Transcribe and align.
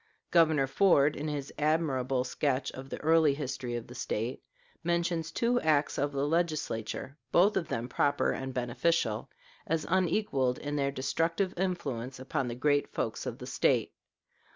Governor 0.31 0.65
Ford, 0.65 1.15
in 1.15 1.27
his 1.27 1.53
admirable 1.59 2.23
sketch 2.23 2.71
of 2.71 2.89
the 2.89 2.99
early 3.01 3.35
history 3.35 3.75
of 3.75 3.85
the 3.85 3.93
State, 3.93 4.41
mentions 4.83 5.31
two 5.31 5.59
acts 5.61 5.99
of 5.99 6.11
the 6.11 6.25
Legislature, 6.27 7.15
both 7.31 7.55
of 7.55 7.67
them 7.67 7.87
proper 7.87 8.31
and 8.31 8.51
beneficial, 8.51 9.29
as 9.67 9.85
unequaled 9.87 10.57
in 10.57 10.75
their 10.75 10.89
destructive 10.89 11.53
influence 11.55 12.17
upon 12.17 12.47
the 12.47 12.55
great 12.55 12.91
folks 12.91 13.27
of 13.27 13.37
the 13.37 13.45
State. 13.45 13.93